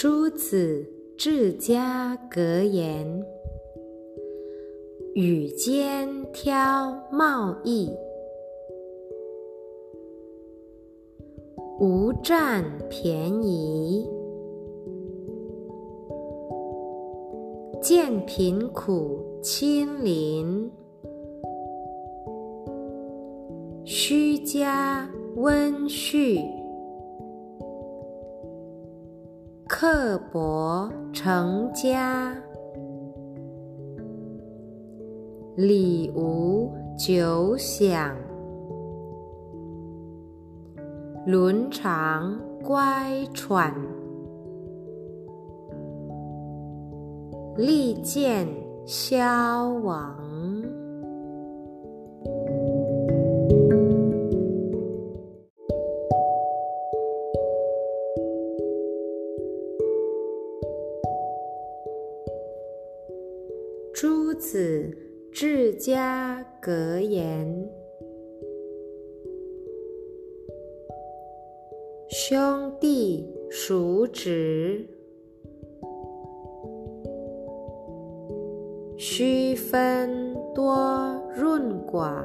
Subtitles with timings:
[0.00, 3.26] 朱子治家格言：
[5.16, 7.90] 与肩挑贸易，
[11.80, 14.08] 无占便宜；
[17.82, 20.70] 见贫苦亲邻，
[23.84, 26.67] 须加温煦。
[29.80, 32.36] 刻薄成家，
[35.54, 36.68] 礼无
[36.98, 38.12] 久享；
[41.26, 43.72] 伦常乖喘，
[47.56, 48.48] 利见
[48.84, 50.27] 消亡。
[64.38, 64.96] 子
[65.32, 67.68] 治家格言：
[72.08, 74.86] 兄弟叔侄，
[78.96, 82.22] 须分多润寡；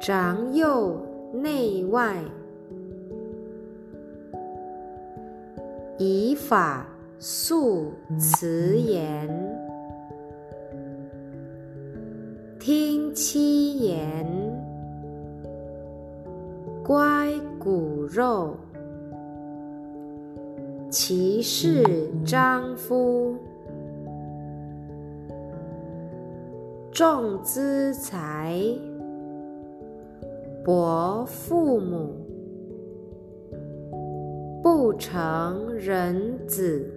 [0.00, 1.00] 长幼
[1.32, 2.24] 内外，
[5.96, 6.99] 以法。
[7.22, 9.28] 素辞言，
[12.58, 14.26] 听七言，
[16.82, 18.56] 乖骨肉，
[20.88, 21.84] 其事
[22.24, 23.36] 张夫，
[26.90, 28.58] 重资财，
[30.64, 32.14] 薄父母，
[34.62, 36.96] 不成人子。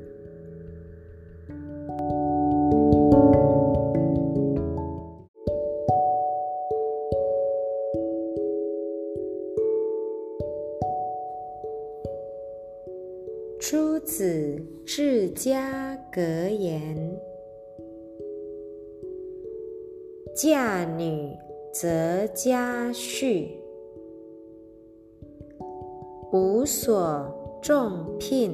[20.73, 21.29] 嫁女
[21.71, 23.47] 则家婿，
[26.31, 28.53] 无所重聘；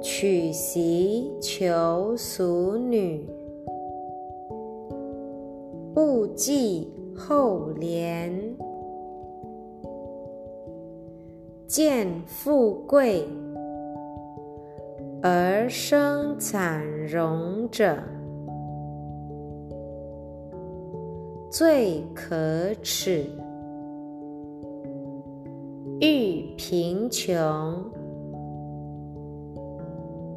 [0.00, 3.26] 娶媳求淑女，
[5.92, 8.30] 不计后怜。
[11.66, 13.26] 见富贵。
[15.20, 17.96] 而生惨荣者，
[21.56, 23.26] 最可耻；
[26.00, 27.32] 遇贫穷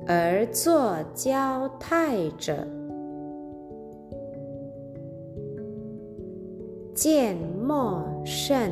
[0.05, 2.67] 而作交态者，
[6.93, 8.71] 见莫甚。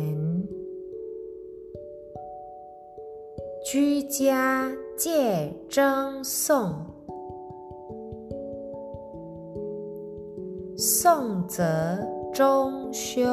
[0.00, 0.48] 言：
[3.64, 6.72] 居家戒争讼，
[10.76, 11.62] 讼则
[12.32, 13.26] 中凶；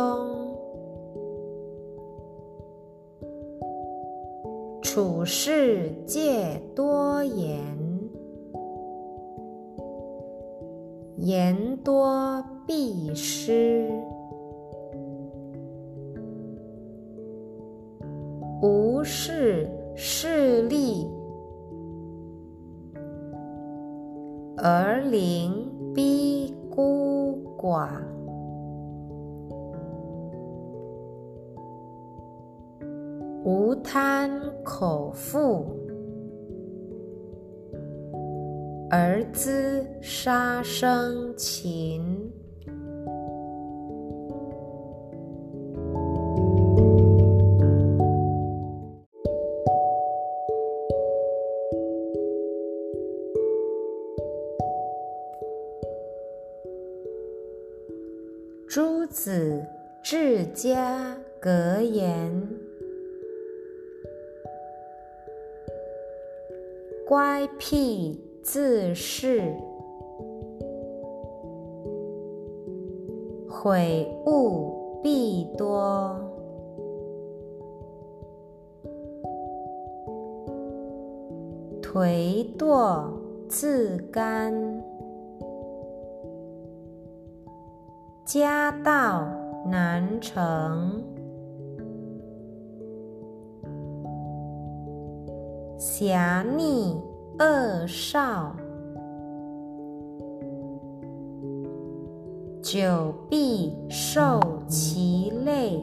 [4.82, 7.78] 处事戒多言。
[11.18, 13.90] 言多必失，
[19.08, 21.08] 无事事利，
[24.58, 25.50] 而邻
[25.96, 27.88] 逼孤寡，
[33.46, 34.30] 无贪
[34.62, 35.66] 口腹。
[38.90, 42.17] 而资杀生情，
[58.78, 59.66] 诸子
[60.04, 62.48] 治家格言：
[67.08, 68.22] 乖僻。
[68.44, 69.52] 自恃
[73.50, 76.16] 悔悟必多，
[81.82, 83.10] 颓惰
[83.50, 84.82] 自甘，
[88.28, 89.26] 家道
[89.66, 91.02] 难成，
[95.78, 97.02] 侠逆
[97.40, 98.54] 恶少。
[102.62, 105.82] 久必受其累，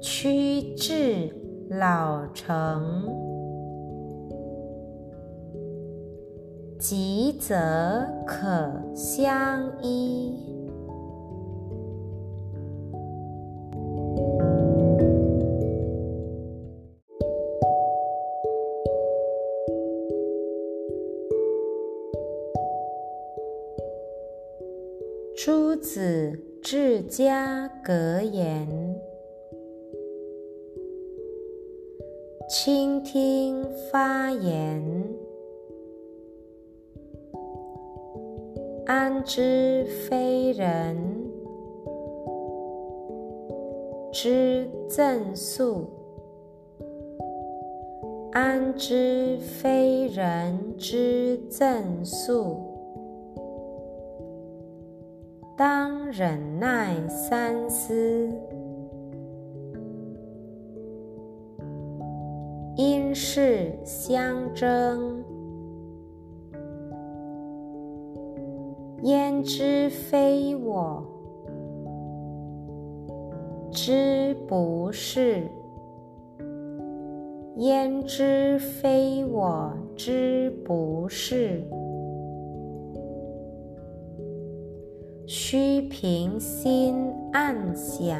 [0.00, 1.34] 屈至
[1.70, 3.04] 老成，
[6.78, 10.32] 吉则可相依。
[25.36, 28.68] 朱子治家格言：
[32.48, 34.82] 倾听发言，
[38.88, 40.96] 安知非人
[44.10, 45.86] 之赠诉？
[48.32, 52.56] 安知非人之赠诉？
[55.54, 58.26] 当忍耐三思，
[62.74, 65.22] 因事相争，
[69.38, 71.00] 焉知非我
[73.70, 75.44] 知不是？
[77.58, 81.62] 焉知非我知不是？
[85.24, 86.96] 须平心
[87.32, 88.18] 暗想，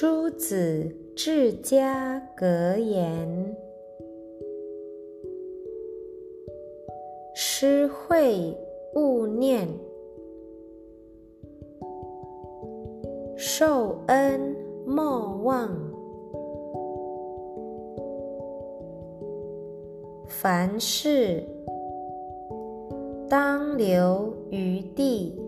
[0.00, 3.54] 朱子治家格言，
[7.34, 8.56] 施惠
[8.94, 9.68] 勿念。
[13.36, 14.56] 受恩
[14.86, 15.68] 莫忘，
[20.26, 21.44] 凡事
[23.28, 25.38] 当留余地，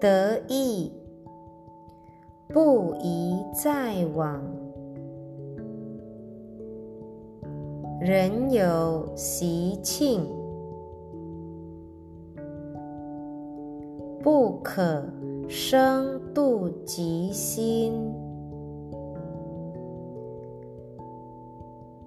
[0.00, 0.95] 得意。
[2.48, 4.40] 不宜再往。
[8.00, 10.26] 人有习庆。
[14.22, 15.04] 不可
[15.48, 18.12] 生妒嫉心，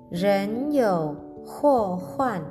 [0.10, 1.16] 人有
[1.46, 2.44] 祸患，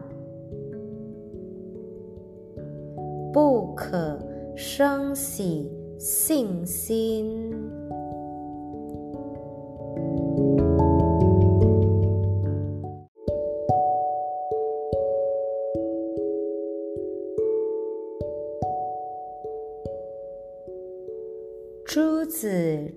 [3.30, 4.18] 不可
[4.56, 7.67] 生喜信心。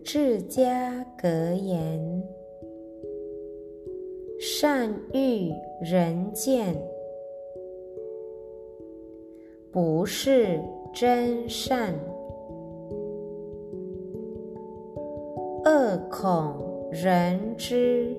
[0.03, 2.24] 治家格言：
[4.39, 6.75] 善欲人见，
[9.72, 10.60] 不是
[10.91, 11.93] 真善；
[15.63, 18.17] 恶恐人知，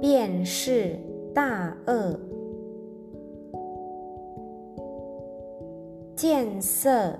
[0.00, 0.96] 便是
[1.34, 2.18] 大恶。
[6.16, 7.18] 见色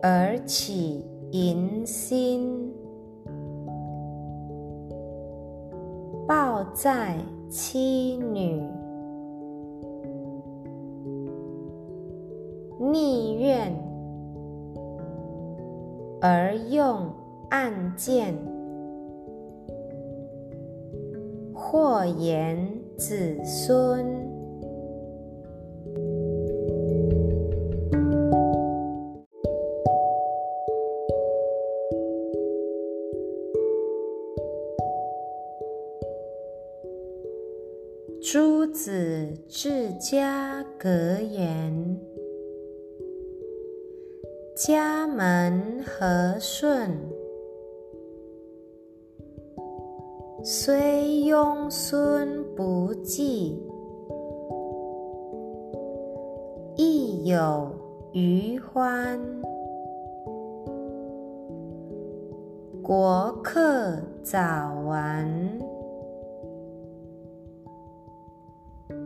[0.00, 2.72] 而起淫心，
[6.26, 7.16] 抱在
[7.48, 8.62] 妻女，
[12.78, 13.74] 逆愿
[16.20, 17.10] 而用
[17.50, 18.32] 暗箭，
[21.52, 22.56] 祸延
[22.96, 24.27] 子孙。
[44.66, 46.90] 家门和顺，
[50.42, 53.62] 虽庸孙不济，
[56.76, 57.70] 亦有
[58.12, 59.20] 余欢。
[62.82, 65.24] 国客早完，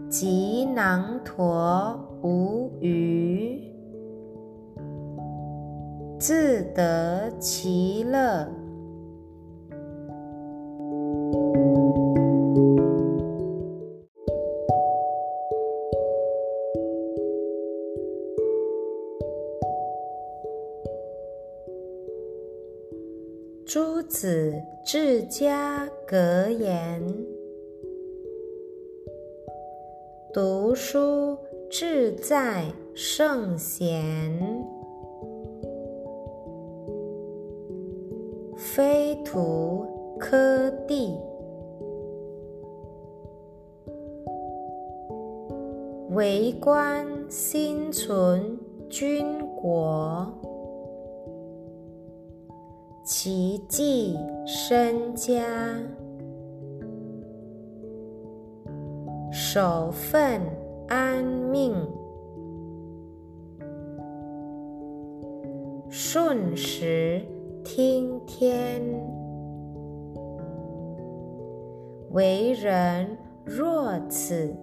[0.08, 3.60] 及囊橐无余，
[6.22, 8.48] 自得其乐。
[23.66, 24.54] 诸子
[24.86, 27.02] 治家格言：
[30.32, 31.36] 读书
[31.68, 34.51] 志在圣贤，
[39.32, 39.86] 非徒
[40.18, 41.18] 科第。
[46.10, 48.58] 为官心存
[48.90, 49.24] 君
[49.56, 50.30] 国。
[53.04, 55.42] 其计身家，
[59.32, 60.40] 守分
[60.88, 61.74] 安命，
[65.88, 67.22] 顺时
[67.64, 68.82] 听天。
[72.12, 74.54] 为人若此，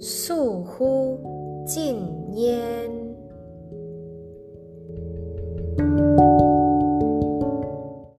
[0.00, 1.18] 素乎
[1.64, 2.00] 禁
[2.32, 2.97] 焉。